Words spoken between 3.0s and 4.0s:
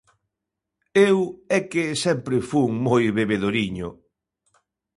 bebedoriño...